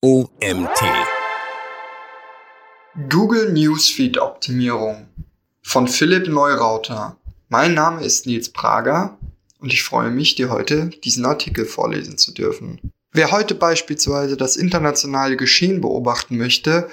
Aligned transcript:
OMT. 0.00 0.80
Google 3.08 3.52
Newsfeed 3.52 4.18
Optimierung 4.18 5.08
von 5.62 5.88
Philipp 5.88 6.28
Neurauter. 6.28 7.16
Mein 7.48 7.74
Name 7.74 8.04
ist 8.04 8.24
Nils 8.24 8.50
Prager 8.50 9.18
und 9.58 9.72
ich 9.72 9.82
freue 9.82 10.10
mich, 10.10 10.36
dir 10.36 10.50
heute 10.50 10.90
diesen 11.02 11.26
Artikel 11.26 11.64
vorlesen 11.64 12.16
zu 12.16 12.32
dürfen. 12.32 12.92
Wer 13.10 13.32
heute 13.32 13.56
beispielsweise 13.56 14.36
das 14.36 14.54
internationale 14.54 15.36
Geschehen 15.36 15.80
beobachten 15.80 16.36
möchte, 16.36 16.88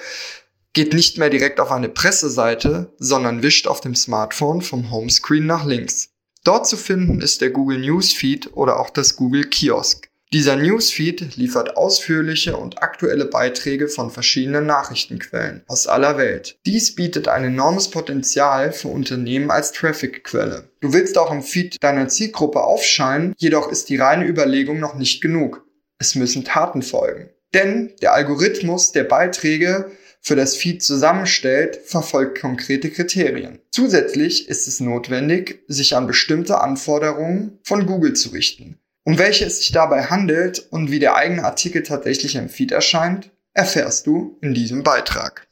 geht 0.74 0.96
nicht 0.96 1.20
mehr 1.20 1.30
direkt 1.30 1.60
auf 1.60 1.72
eine 1.72 1.90
Presseseite, 1.90 2.92
sondern 2.98 3.44
wischt 3.44 3.68
auf 3.68 3.82
dem 3.82 3.94
Smartphone 3.94 4.64
vom 4.64 4.90
Homescreen 4.90 5.46
nach 5.46 5.64
links. 5.64 6.10
Dort 6.44 6.68
zu 6.68 6.76
finden 6.76 7.22
ist 7.22 7.42
der 7.42 7.52
Google 7.52 7.78
Newsfeed 7.78 8.58
oder 8.58 8.80
auch 8.80 8.90
das 8.90 9.16
Google 9.16 9.44
Kiosk. 9.44 10.10
Dieser 10.36 10.58
Newsfeed 10.58 11.38
liefert 11.38 11.78
ausführliche 11.78 12.58
und 12.58 12.84
aktuelle 12.84 13.24
Beiträge 13.24 13.88
von 13.88 14.12
verschiedenen 14.12 14.66
Nachrichtenquellen 14.66 15.64
aus 15.66 15.88
aller 15.88 16.18
Welt. 16.18 16.58
Dies 16.66 16.94
bietet 16.94 17.30
ein 17.30 17.46
enormes 17.46 17.90
Potenzial 17.90 18.74
für 18.74 18.90
Unternehmen 18.90 19.50
als 19.50 19.72
Traffic-Quelle. 19.72 20.68
Du 20.82 20.92
willst 20.92 21.18
auch 21.18 21.32
im 21.32 21.42
Feed 21.42 21.82
deiner 21.82 22.10
Zielgruppe 22.10 22.66
aufscheinen, 22.66 23.34
jedoch 23.38 23.72
ist 23.72 23.88
die 23.88 23.96
reine 23.96 24.28
Überlegung 24.28 24.78
noch 24.78 24.96
nicht 24.96 25.22
genug. 25.22 25.64
Es 26.00 26.16
müssen 26.16 26.44
Taten 26.44 26.82
folgen. 26.82 27.30
Denn 27.54 27.94
der 28.02 28.14
Algorithmus 28.14 28.92
der 28.92 29.06
Beiträge 29.06 29.90
für 30.20 30.36
das 30.36 30.58
Feed 30.58 30.84
zusammenstellt, 30.84 31.80
verfolgt 31.86 32.42
konkrete 32.42 32.90
Kriterien. 32.90 33.60
Zusätzlich 33.72 34.50
ist 34.50 34.68
es 34.68 34.82
notwendig, 34.82 35.64
sich 35.70 35.96
an 35.96 36.08
bestimmte 36.08 36.60
Anforderungen 36.60 37.60
von 37.64 37.86
Google 37.86 38.16
zu 38.16 38.32
richten. 38.32 38.82
Um 39.08 39.20
welche 39.20 39.46
es 39.46 39.60
sich 39.60 39.72
dabei 39.72 40.06
handelt 40.06 40.66
und 40.72 40.90
wie 40.90 40.98
der 40.98 41.16
eigene 41.16 41.44
Artikel 41.44 41.84
tatsächlich 41.84 42.36
im 42.36 42.50
Feed 42.50 42.72
erscheint, 42.72 43.30
erfährst 43.54 44.08
du 44.08 44.40
in 44.42 44.56
diesem 44.56 44.82
Beitrag. 44.82 45.48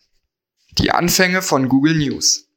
Die 0.80 0.90
Anfänge 0.90 1.44
von 1.44 1.70
Google 1.70 1.96
News. 1.96 2.48